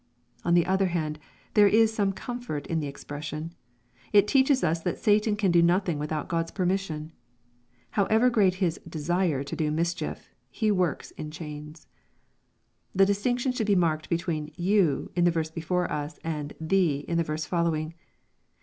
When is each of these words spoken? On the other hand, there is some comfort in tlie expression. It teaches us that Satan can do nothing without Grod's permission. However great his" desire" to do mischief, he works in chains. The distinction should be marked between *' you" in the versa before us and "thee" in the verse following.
On 0.43 0.55
the 0.55 0.65
other 0.65 0.87
hand, 0.87 1.19
there 1.53 1.67
is 1.67 1.93
some 1.93 2.11
comfort 2.11 2.65
in 2.65 2.81
tlie 2.81 2.87
expression. 2.87 3.53
It 4.11 4.27
teaches 4.27 4.63
us 4.63 4.79
that 4.81 4.97
Satan 4.97 5.35
can 5.35 5.51
do 5.51 5.61
nothing 5.61 5.99
without 5.99 6.27
Grod's 6.27 6.49
permission. 6.49 7.11
However 7.91 8.31
great 8.31 8.55
his" 8.55 8.79
desire" 8.99 9.43
to 9.43 9.55
do 9.55 9.69
mischief, 9.69 10.31
he 10.49 10.71
works 10.71 11.11
in 11.21 11.29
chains. 11.29 11.85
The 12.95 13.05
distinction 13.05 13.51
should 13.51 13.67
be 13.67 13.75
marked 13.75 14.09
between 14.09 14.51
*' 14.53 14.55
you" 14.71 15.11
in 15.15 15.23
the 15.23 15.29
versa 15.29 15.53
before 15.53 15.91
us 15.91 16.17
and 16.23 16.53
"thee" 16.59 17.05
in 17.07 17.19
the 17.19 17.23
verse 17.23 17.45
following. 17.45 17.93